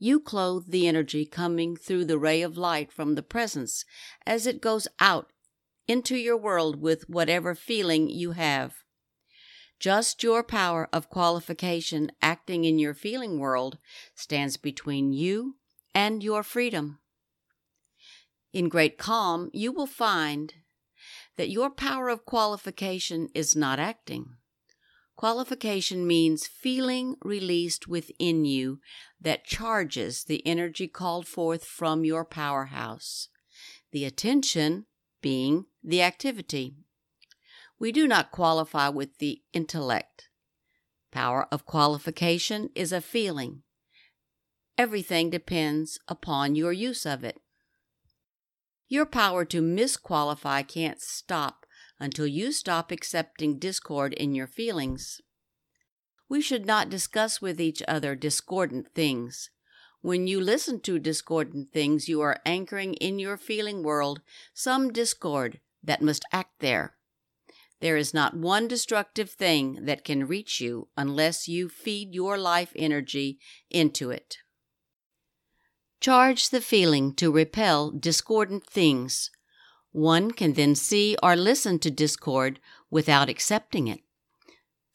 You 0.00 0.18
clothe 0.18 0.70
the 0.70 0.88
energy 0.88 1.24
coming 1.24 1.76
through 1.76 2.06
the 2.06 2.18
ray 2.18 2.42
of 2.42 2.58
light 2.58 2.90
from 2.90 3.14
the 3.14 3.22
presence 3.22 3.84
as 4.26 4.44
it 4.48 4.60
goes 4.60 4.88
out 4.98 5.30
into 5.90 6.14
your 6.14 6.36
world 6.36 6.80
with 6.80 7.10
whatever 7.10 7.52
feeling 7.52 8.08
you 8.08 8.30
have. 8.30 8.74
Just 9.80 10.22
your 10.22 10.44
power 10.44 10.88
of 10.92 11.10
qualification 11.10 12.12
acting 12.22 12.64
in 12.64 12.78
your 12.78 12.94
feeling 12.94 13.40
world 13.40 13.76
stands 14.14 14.56
between 14.56 15.12
you 15.12 15.56
and 15.92 16.22
your 16.22 16.44
freedom. 16.44 17.00
In 18.52 18.68
great 18.68 18.98
calm, 18.98 19.50
you 19.52 19.72
will 19.72 19.88
find 19.88 20.54
that 21.36 21.50
your 21.50 21.70
power 21.70 22.08
of 22.08 22.24
qualification 22.24 23.28
is 23.34 23.56
not 23.56 23.80
acting. 23.80 24.36
Qualification 25.16 26.06
means 26.06 26.46
feeling 26.46 27.16
released 27.24 27.88
within 27.88 28.44
you 28.44 28.78
that 29.20 29.44
charges 29.44 30.22
the 30.22 30.46
energy 30.46 30.86
called 30.86 31.26
forth 31.26 31.64
from 31.64 32.04
your 32.04 32.24
powerhouse. 32.24 33.26
The 33.90 34.04
attention 34.04 34.86
being 35.20 35.66
the 35.82 36.02
activity. 36.02 36.76
We 37.78 37.92
do 37.92 38.06
not 38.06 38.30
qualify 38.30 38.88
with 38.88 39.18
the 39.18 39.42
intellect. 39.52 40.28
Power 41.10 41.48
of 41.50 41.66
qualification 41.66 42.70
is 42.74 42.92
a 42.92 43.00
feeling. 43.00 43.62
Everything 44.76 45.30
depends 45.30 45.98
upon 46.06 46.54
your 46.54 46.72
use 46.72 47.04
of 47.04 47.24
it. 47.24 47.40
Your 48.88 49.06
power 49.06 49.44
to 49.46 49.62
misqualify 49.62 50.66
can't 50.66 51.00
stop 51.00 51.66
until 51.98 52.26
you 52.26 52.52
stop 52.52 52.90
accepting 52.90 53.58
discord 53.58 54.12
in 54.14 54.34
your 54.34 54.46
feelings. 54.46 55.20
We 56.28 56.40
should 56.40 56.66
not 56.66 56.90
discuss 56.90 57.40
with 57.40 57.60
each 57.60 57.82
other 57.88 58.14
discordant 58.14 58.94
things. 58.94 59.50
When 60.00 60.26
you 60.26 60.40
listen 60.40 60.80
to 60.80 60.98
discordant 60.98 61.72
things, 61.72 62.08
you 62.08 62.20
are 62.20 62.40
anchoring 62.46 62.94
in 62.94 63.18
your 63.18 63.36
feeling 63.36 63.82
world 63.82 64.20
some 64.54 64.92
discord 64.92 65.60
that 65.82 66.02
must 66.02 66.24
act 66.32 66.60
there. 66.60 66.94
There 67.80 67.96
is 67.96 68.12
not 68.12 68.36
one 68.36 68.68
destructive 68.68 69.30
thing 69.30 69.84
that 69.86 70.04
can 70.04 70.26
reach 70.26 70.60
you 70.60 70.88
unless 70.96 71.48
you 71.48 71.68
feed 71.68 72.14
your 72.14 72.36
life 72.36 72.72
energy 72.76 73.38
into 73.70 74.10
it. 74.10 74.36
Charge 76.00 76.50
the 76.50 76.60
feeling 76.60 77.14
to 77.14 77.32
repel 77.32 77.90
discordant 77.90 78.66
things. 78.66 79.30
One 79.92 80.30
can 80.30 80.52
then 80.52 80.74
see 80.74 81.16
or 81.22 81.36
listen 81.36 81.78
to 81.80 81.90
discord 81.90 82.60
without 82.90 83.28
accepting 83.28 83.88
it 83.88 84.00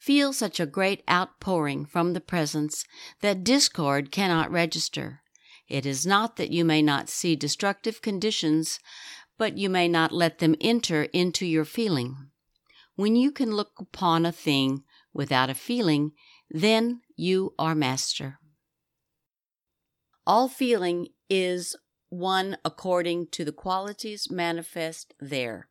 feel 0.06 0.32
such 0.32 0.60
a 0.60 0.66
great 0.66 1.02
outpouring 1.10 1.84
from 1.84 2.12
the 2.12 2.20
presence 2.20 2.84
that 3.22 3.42
discord 3.42 4.12
cannot 4.12 4.48
register. 4.52 5.20
It 5.68 5.84
is 5.84 6.06
not 6.06 6.36
that 6.36 6.52
you 6.52 6.64
may 6.64 6.80
not 6.80 7.08
see 7.08 7.34
destructive 7.34 8.00
conditions, 8.00 8.78
but 9.38 9.58
you 9.58 9.68
may 9.68 9.88
not 9.88 10.12
let 10.12 10.38
them 10.38 10.54
enter 10.60 11.04
into 11.04 11.46
your 11.46 11.64
feeling. 11.64 12.30
When 12.94 13.16
you 13.16 13.30
can 13.30 13.52
look 13.52 13.72
upon 13.78 14.24
a 14.24 14.32
thing 14.32 14.82
without 15.12 15.50
a 15.50 15.54
feeling, 15.54 16.12
then 16.50 17.02
you 17.16 17.54
are 17.58 17.74
master. 17.74 18.38
All 20.26 20.48
feeling 20.48 21.08
is 21.28 21.76
one 22.08 22.56
according 22.64 23.28
to 23.28 23.44
the 23.44 23.52
qualities 23.52 24.30
manifest 24.30 25.14
there. 25.20 25.68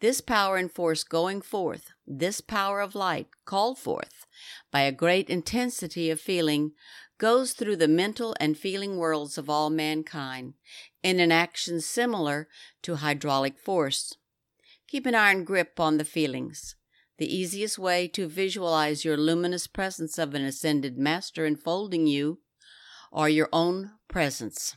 This 0.00 0.20
power 0.20 0.56
and 0.56 0.70
force 0.70 1.04
going 1.04 1.40
forth, 1.40 1.90
this 2.06 2.40
power 2.40 2.80
of 2.80 2.94
light 2.94 3.28
called 3.44 3.78
forth 3.78 4.26
by 4.70 4.80
a 4.82 4.92
great 4.92 5.30
intensity 5.30 6.10
of 6.10 6.20
feeling, 6.20 6.72
goes 7.18 7.52
through 7.52 7.76
the 7.76 7.88
mental 7.88 8.36
and 8.38 8.58
feeling 8.58 8.98
worlds 8.98 9.38
of 9.38 9.48
all 9.48 9.70
mankind 9.70 10.54
in 11.06 11.20
an 11.20 11.30
action 11.30 11.80
similar 11.80 12.48
to 12.82 12.96
hydraulic 12.96 13.60
force. 13.60 14.16
Keep 14.88 15.06
an 15.06 15.14
iron 15.14 15.44
grip 15.44 15.78
on 15.78 15.98
the 15.98 16.04
feelings. 16.04 16.74
The 17.18 17.32
easiest 17.32 17.78
way 17.78 18.08
to 18.08 18.26
visualize 18.26 19.04
your 19.04 19.16
luminous 19.16 19.68
presence 19.68 20.18
of 20.18 20.34
an 20.34 20.42
ascended 20.42 20.98
master 20.98 21.46
enfolding 21.46 22.08
you 22.08 22.40
or 23.12 23.28
your 23.28 23.48
own 23.52 23.92
presence. 24.08 24.74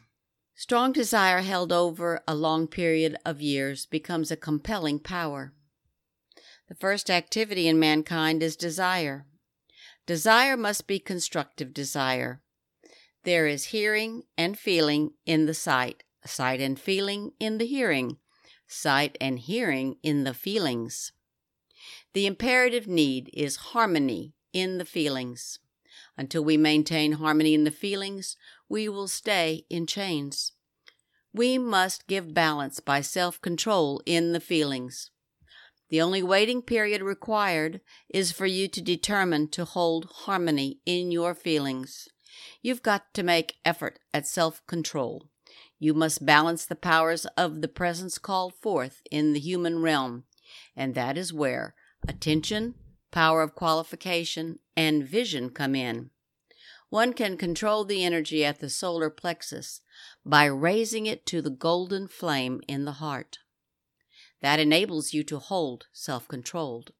Strong 0.53 0.91
desire 0.91 1.41
held 1.41 1.71
over 1.71 2.21
a 2.27 2.35
long 2.35 2.67
period 2.67 3.17
of 3.25 3.41
years 3.41 3.87
becomes 3.87 4.29
a 4.29 4.37
compelling 4.37 4.99
power. 4.99 5.55
The 6.67 6.75
first 6.75 7.09
activity 7.09 7.67
in 7.67 7.79
mankind 7.79 8.43
is 8.43 8.55
desire. 8.55 9.25
Desire 10.05 10.55
must 10.55 10.85
be 10.85 10.99
constructive 10.99 11.73
desire. 11.73 12.43
There 13.23 13.47
is 13.47 13.73
hearing 13.73 14.25
and 14.37 14.59
feeling 14.59 15.13
in 15.25 15.47
the 15.47 15.55
sight, 15.55 16.03
sight 16.29 16.61
and 16.61 16.79
feeling 16.79 17.31
in 17.39 17.57
the 17.57 17.65
hearing, 17.65 18.17
sight 18.67 19.17
and 19.19 19.39
hearing 19.39 19.97
in 20.03 20.23
the 20.23 20.33
feelings. 20.33 21.11
The 22.13 22.25
imperative 22.25 22.87
need 22.87 23.29
is 23.33 23.57
harmony 23.57 24.33
in 24.53 24.77
the 24.77 24.85
feelings. 24.85 25.59
Until 26.17 26.43
we 26.43 26.57
maintain 26.57 27.13
harmony 27.13 27.53
in 27.53 27.63
the 27.63 27.71
feelings, 27.71 28.35
we 28.67 28.89
will 28.89 29.07
stay 29.07 29.65
in 29.69 29.87
chains. 29.87 30.53
We 31.33 31.57
must 31.57 32.07
give 32.07 32.33
balance 32.33 32.79
by 32.79 33.01
self 33.01 33.39
control 33.41 34.01
in 34.05 34.33
the 34.33 34.39
feelings. 34.39 35.11
The 35.89 36.01
only 36.01 36.21
waiting 36.21 36.61
period 36.61 37.01
required 37.01 37.81
is 38.09 38.31
for 38.31 38.45
you 38.45 38.67
to 38.67 38.81
determine 38.81 39.47
to 39.49 39.65
hold 39.65 40.05
harmony 40.25 40.79
in 40.85 41.11
your 41.11 41.33
feelings. 41.33 42.07
You've 42.61 42.83
got 42.83 43.13
to 43.15 43.23
make 43.23 43.57
effort 43.65 43.99
at 44.13 44.27
self 44.27 44.65
control. 44.67 45.29
You 45.79 45.93
must 45.93 46.25
balance 46.25 46.65
the 46.65 46.75
powers 46.75 47.25
of 47.37 47.61
the 47.61 47.69
presence 47.69 48.17
called 48.17 48.53
forth 48.53 49.01
in 49.09 49.31
the 49.31 49.39
human 49.39 49.81
realm, 49.81 50.25
and 50.75 50.93
that 50.93 51.17
is 51.17 51.33
where 51.33 51.73
attention, 52.07 52.75
power 53.11 53.41
of 53.41 53.55
qualification, 53.55 54.59
and 54.75 55.07
vision 55.07 55.49
come 55.49 55.75
in. 55.75 56.11
One 56.89 57.13
can 57.13 57.37
control 57.37 57.85
the 57.85 58.03
energy 58.03 58.43
at 58.43 58.59
the 58.59 58.69
solar 58.69 59.09
plexus 59.09 59.81
by 60.25 60.45
raising 60.45 61.05
it 61.05 61.25
to 61.27 61.41
the 61.41 61.49
golden 61.49 62.07
flame 62.07 62.61
in 62.67 62.85
the 62.85 62.93
heart. 62.93 63.39
That 64.41 64.59
enables 64.59 65.13
you 65.13 65.23
to 65.25 65.39
hold 65.39 65.85
self 65.93 66.27
controlled. 66.27 66.91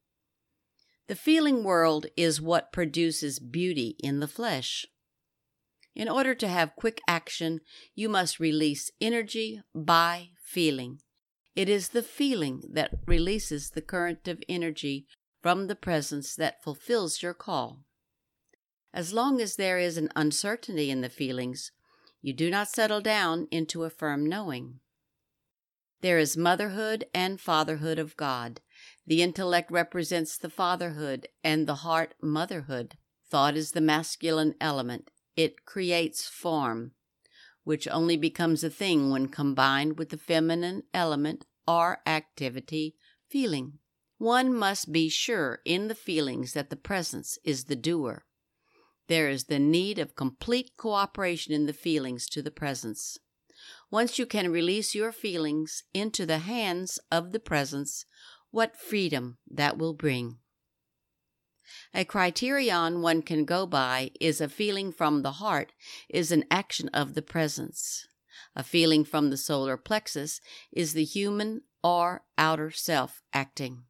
The 1.06 1.16
feeling 1.16 1.64
world 1.64 2.06
is 2.16 2.40
what 2.40 2.72
produces 2.72 3.40
beauty 3.40 3.96
in 3.98 4.20
the 4.20 4.28
flesh. 4.28 4.86
In 5.94 6.08
order 6.08 6.34
to 6.34 6.48
have 6.48 6.76
quick 6.76 7.00
action, 7.08 7.60
you 7.94 8.08
must 8.08 8.40
release 8.40 8.90
energy 9.00 9.60
by 9.74 10.30
feeling. 10.42 11.00
It 11.56 11.68
is 11.68 11.88
the 11.88 12.02
feeling 12.02 12.62
that 12.72 12.94
releases 13.06 13.70
the 13.70 13.82
current 13.82 14.28
of 14.28 14.42
energy 14.48 15.06
from 15.42 15.66
the 15.66 15.74
presence 15.74 16.34
that 16.36 16.62
fulfills 16.62 17.22
your 17.22 17.34
call. 17.34 17.80
As 18.92 19.12
long 19.12 19.40
as 19.40 19.56
there 19.56 19.78
is 19.78 19.96
an 19.96 20.10
uncertainty 20.16 20.90
in 20.90 21.00
the 21.00 21.08
feelings, 21.08 21.72
you 22.22 22.32
do 22.32 22.50
not 22.50 22.68
settle 22.68 23.00
down 23.00 23.48
into 23.50 23.84
a 23.84 23.90
firm 23.90 24.28
knowing. 24.28 24.80
There 26.02 26.18
is 26.18 26.36
motherhood 26.36 27.04
and 27.12 27.40
fatherhood 27.40 27.98
of 27.98 28.16
God. 28.16 28.60
The 29.06 29.22
intellect 29.22 29.70
represents 29.70 30.38
the 30.38 30.50
fatherhood 30.50 31.28
and 31.44 31.66
the 31.66 31.76
heart 31.76 32.14
motherhood. 32.22 32.96
Thought 33.28 33.56
is 33.56 33.72
the 33.72 33.80
masculine 33.80 34.54
element. 34.60 35.10
It 35.40 35.64
creates 35.64 36.28
form, 36.28 36.92
which 37.64 37.88
only 37.88 38.18
becomes 38.18 38.62
a 38.62 38.68
thing 38.68 39.08
when 39.08 39.28
combined 39.28 39.98
with 39.98 40.10
the 40.10 40.18
feminine 40.18 40.82
element 40.92 41.46
or 41.66 42.02
activity, 42.04 42.94
feeling. 43.26 43.78
One 44.18 44.52
must 44.52 44.92
be 44.92 45.08
sure 45.08 45.60
in 45.64 45.88
the 45.88 45.94
feelings 45.94 46.52
that 46.52 46.68
the 46.68 46.76
presence 46.76 47.38
is 47.42 47.64
the 47.64 47.74
doer. 47.74 48.26
There 49.08 49.30
is 49.30 49.44
the 49.44 49.58
need 49.58 49.98
of 49.98 50.14
complete 50.14 50.72
cooperation 50.76 51.54
in 51.54 51.64
the 51.64 51.72
feelings 51.72 52.28
to 52.34 52.42
the 52.42 52.50
presence. 52.50 53.16
Once 53.90 54.18
you 54.18 54.26
can 54.26 54.52
release 54.52 54.94
your 54.94 55.10
feelings 55.10 55.84
into 55.94 56.26
the 56.26 56.40
hands 56.40 56.98
of 57.10 57.32
the 57.32 57.40
presence, 57.40 58.04
what 58.50 58.76
freedom 58.76 59.38
that 59.50 59.78
will 59.78 59.94
bring. 59.94 60.39
A 61.94 62.04
criterion 62.04 63.02
one 63.02 63.22
can 63.22 63.44
go 63.44 63.66
by 63.66 64.10
is 64.20 64.40
a 64.40 64.48
feeling 64.48 64.92
from 64.92 65.22
the 65.22 65.32
heart 65.32 65.72
is 66.08 66.32
an 66.32 66.44
action 66.50 66.88
of 66.90 67.14
the 67.14 67.22
presence. 67.22 68.06
A 68.56 68.62
feeling 68.62 69.04
from 69.04 69.30
the 69.30 69.36
solar 69.36 69.76
plexus 69.76 70.40
is 70.72 70.92
the 70.92 71.04
human 71.04 71.62
or 71.82 72.24
outer 72.36 72.70
self 72.70 73.22
acting 73.32 73.84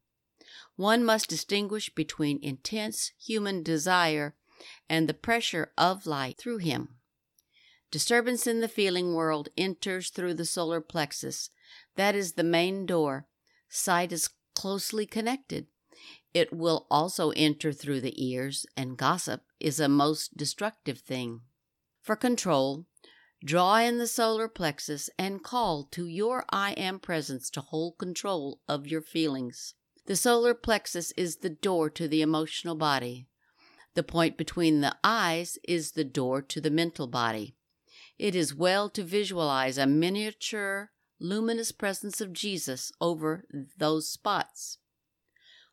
one 0.81 1.05
must 1.05 1.29
distinguish 1.29 1.95
between 1.95 2.43
intense 2.43 3.13
human 3.19 3.63
desire 3.63 4.35
and 4.89 5.07
the 5.07 5.13
pressure 5.13 5.73
of 5.77 6.07
light 6.07 6.39
through 6.39 6.57
him. 6.57 6.97
Disturbance 7.91 8.47
in 8.47 8.61
the 8.61 8.69
feeling 8.69 9.15
world 9.15 9.51
enters 9.59 10.09
through 10.09 10.33
the 10.33 10.47
solar 10.47 10.81
plexus. 10.81 11.51
That 11.97 12.15
is 12.15 12.33
the 12.33 12.45
main 12.45 12.87
door. 12.87 13.27
Sight 13.69 14.11
is 14.11 14.31
closely 14.55 15.05
connected. 15.05 15.67
It 16.33 16.53
will 16.53 16.87
also 16.91 17.31
enter 17.31 17.73
through 17.73 18.01
the 18.01 18.25
ears, 18.25 18.67
and 18.77 18.97
gossip 18.97 19.43
is 19.59 19.81
a 19.81 19.89
most 19.89 20.37
destructive 20.37 20.99
thing. 20.99 21.41
For 22.01 22.17
control, 22.17 22.87
draw 23.45 23.77
in 23.79 23.99
the 23.99 24.07
solar 24.07 24.49
plexus 24.49 25.11
and 25.19 25.43
call 25.43 25.85
to 25.93 26.07
your 26.07 26.45
I 26.51 26.73
am 26.73 26.99
presence 27.01 27.51
to 27.51 27.61
hold 27.61 27.99
control 27.99 28.61
of 28.69 28.87
your 28.87 29.03
feelings. 29.03 29.75
The 30.07 30.17
solar 30.17 30.55
plexus 30.55 31.13
is 31.13 31.37
the 31.37 31.51
door 31.51 31.91
to 31.91 32.09
the 32.09 32.23
emotional 32.23 32.75
body. 32.75 33.29
The 33.95 34.03
point 34.03 34.39
between 34.39 34.81
the 34.81 34.97
eyes 35.03 35.59
is 35.69 35.93
the 35.93 36.05
door 36.05 36.43
to 36.43 36.61
the 36.61 36.71
mental 36.71 37.07
body. 37.07 37.57
It 38.19 38.35
is 38.35 38.55
well 38.55 38.89
to 38.91 39.03
visualize 39.03 39.79
a 39.79 39.87
miniature, 39.87 40.91
luminous 41.19 41.73
presence 41.73 42.21
of 42.21 42.33
Jesus 42.33 42.93
over 43.01 43.45
those 43.77 44.09
spots. 44.09 44.79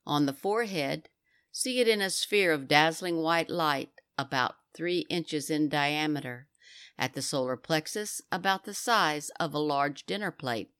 On 0.08 0.26
the 0.26 0.32
forehead, 0.32 1.10
see 1.52 1.82
it 1.82 1.88
in 1.90 2.02
a 2.02 2.10
sphere 2.10 2.54
of 2.54 2.70
dazzling 2.70 3.18
white 3.18 3.50
light 3.50 3.90
about 4.18 4.56
three 4.74 5.00
inches 5.10 5.50
in 5.50 5.68
diameter. 5.68 6.48
At 6.98 7.14
the 7.14 7.22
solar 7.22 7.58
plexus, 7.58 8.22
about 8.32 8.64
the 8.64 8.74
size 8.74 9.30
of 9.38 9.54
a 9.54 9.60
large 9.60 10.06
dinner 10.06 10.32
plate. 10.32 10.72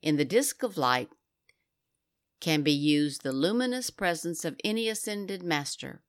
In 0.00 0.16
the 0.16 0.24
disk 0.24 0.62
of 0.62 0.78
light, 0.78 1.10
can 2.40 2.62
be 2.62 2.72
used 2.72 3.22
the 3.22 3.32
luminous 3.32 3.90
presence 3.90 4.46
of 4.46 4.58
any 4.64 4.88
ascended 4.88 5.42
master, 5.42 6.02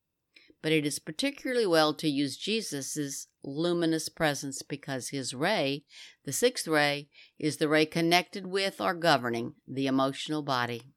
but 0.62 0.72
it 0.72 0.86
is 0.86 1.00
particularly 1.00 1.65
well 1.65 1.94
to 1.96 2.08
use 2.08 2.38
Jesus' 2.38 3.28
luminous 3.44 4.08
presence 4.08 4.62
because 4.62 5.10
his 5.10 5.34
ray, 5.34 5.84
the 6.24 6.32
sixth 6.32 6.65
ray, 6.65 7.10
is 7.38 7.58
the 7.58 7.67
ray 7.67 7.86
connected 7.86 8.48
with 8.48 8.80
or 8.80 8.94
governing 8.94 9.56
the 9.67 9.86
emotional 9.86 10.41
body. 10.41 10.94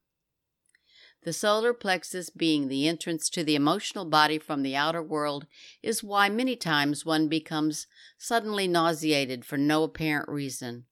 The 1.24 1.32
solar 1.32 1.72
plexus 1.72 2.28
being 2.28 2.68
the 2.68 2.86
entrance 2.86 3.30
to 3.30 3.42
the 3.42 3.54
emotional 3.54 4.04
body 4.04 4.38
from 4.38 4.62
the 4.62 4.76
outer 4.76 5.02
world 5.02 5.46
is 5.82 6.04
why 6.04 6.28
many 6.28 6.54
times 6.54 7.06
one 7.06 7.28
becomes 7.28 7.86
suddenly 8.18 8.68
nauseated 8.68 9.42
for 9.46 9.56
no 9.56 9.84
apparent 9.84 10.28
reason. 10.28 10.84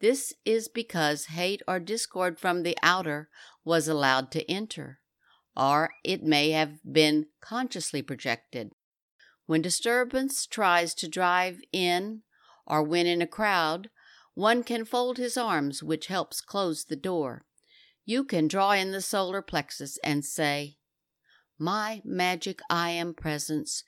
This 0.00 0.32
is 0.44 0.66
because 0.66 1.26
hate 1.26 1.62
or 1.68 1.78
discord 1.78 2.40
from 2.40 2.64
the 2.64 2.76
outer 2.82 3.28
was 3.64 3.86
allowed 3.86 4.32
to 4.32 4.50
enter, 4.50 4.98
or 5.56 5.90
it 6.02 6.24
may 6.24 6.50
have 6.50 6.80
been 6.90 7.26
consciously 7.40 8.02
projected. 8.02 8.72
When 9.46 9.62
disturbance 9.62 10.46
tries 10.46 10.94
to 10.94 11.08
drive 11.08 11.60
in, 11.72 12.22
or 12.66 12.82
when 12.82 13.06
in 13.06 13.22
a 13.22 13.26
crowd, 13.26 13.88
one 14.34 14.64
can 14.64 14.84
fold 14.84 15.18
his 15.18 15.36
arms, 15.36 15.80
which 15.80 16.08
helps 16.08 16.40
close 16.40 16.84
the 16.84 16.96
door. 16.96 17.44
You 18.10 18.24
can 18.24 18.48
draw 18.48 18.72
in 18.72 18.90
the 18.90 19.02
solar 19.02 19.40
plexus 19.40 19.96
and 20.02 20.24
say, 20.24 20.78
My 21.60 22.02
magic 22.04 22.58
I 22.68 22.90
am 22.90 23.14
presence, 23.14 23.84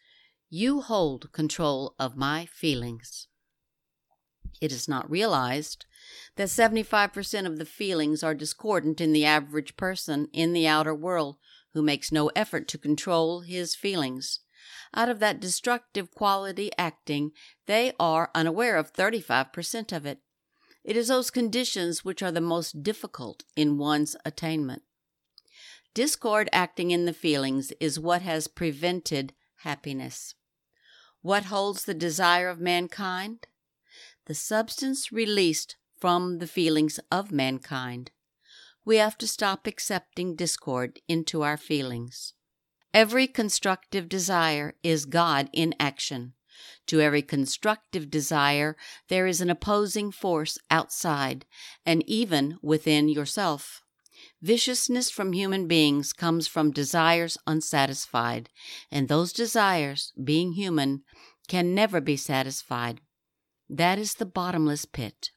you 0.49 0.81
hold 0.81 1.33
control 1.33 1.97
of 1.99 2.17
my 2.17 2.47
feelings. 2.47 3.27
It 4.61 4.71
is 4.71 4.87
not 4.87 5.11
realized 5.11 5.87
that 6.37 6.47
75% 6.47 7.47
of 7.47 7.59
the 7.59 7.65
feelings 7.65 8.23
are 8.23 8.33
discordant 8.33 9.01
in 9.01 9.13
the 9.13 9.25
average 9.25 9.77
person 9.77 10.29
in 10.33 10.53
the 10.53 10.69
outer 10.69 10.95
world 10.95 11.39
who 11.75 11.83
makes 11.83 12.13
no 12.13 12.29
effort 12.37 12.69
to 12.69 12.79
control 12.79 13.41
his 13.41 13.75
feelings. 13.75 14.39
Out 14.95 15.09
of 15.09 15.19
that 15.19 15.41
destructive 15.41 16.13
quality 16.13 16.71
acting, 16.79 17.33
they 17.67 17.93
are 17.99 18.31
unaware 18.37 18.77
of 18.77 18.93
35% 18.93 19.91
of 19.91 20.07
it. 20.07 20.21
It 20.85 20.97
is 20.97 21.09
those 21.09 21.31
conditions 21.31 22.05
which 22.05 22.23
are 22.23 22.33
the 22.33 22.41
most 22.41 22.83
difficult 22.83 23.45
in 23.57 23.79
one's 23.79 24.17
attainment. 24.25 24.83
Discord 25.95 26.49
acting 26.53 26.91
in 26.91 27.05
the 27.05 27.13
feelings 27.13 27.73
is 27.79 28.01
what 28.01 28.23
has 28.23 28.49
prevented 28.49 29.33
happiness. 29.57 30.35
What 31.21 31.45
holds 31.45 31.85
the 31.85 31.95
desire 31.95 32.49
of 32.49 32.59
mankind? 32.59 33.47
The 34.27 34.35
substance 34.35 35.13
released 35.13 35.77
from 36.01 36.39
the 36.39 36.47
feelings 36.47 36.99
of 37.11 37.31
mankind. 37.31 38.11
We 38.85 38.97
have 38.97 39.17
to 39.19 39.29
stop 39.29 39.67
accepting 39.67 40.35
discord 40.35 40.99
into 41.07 41.43
our 41.43 41.57
feelings. 41.57 42.35
Every 42.93 43.27
constructive 43.29 44.09
desire 44.09 44.75
is 44.83 45.05
God 45.05 45.49
in 45.53 45.75
action. 45.79 46.35
To 46.87 47.01
every 47.01 47.23
constructive 47.23 48.11
desire, 48.11 48.77
there 49.09 49.27
is 49.27 49.41
an 49.41 49.51
opposing 49.51 50.11
force 50.11 50.59
outside 50.71 51.47
and 51.87 52.03
even 52.09 52.59
within 52.63 53.09
yourself. 53.09 53.83
Viciousness 54.41 55.11
from 55.11 55.33
human 55.33 55.67
beings 55.67 56.13
comes 56.13 56.47
from 56.47 56.71
desires 56.71 57.39
unsatisfied, 57.47 58.51
and 58.91 59.09
those 59.09 59.33
desires, 59.33 60.13
being 60.23 60.53
human, 60.53 61.03
can 61.49 61.75
never 61.75 62.01
be 62.01 62.17
satisfied. 62.17 63.01
That 63.69 63.99
is 63.99 64.15
the 64.15 64.27
bottomless 64.27 64.85
pit. 64.85 65.31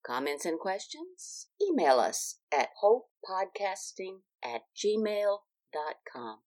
Comments 0.05 0.45
and 0.45 0.57
questions? 0.57 1.47
Email 1.61 1.99
us 1.99 2.39
at 2.57 2.69
hopepodcasting 2.81 4.21
at 4.41 4.61
gmail.com. 4.73 6.35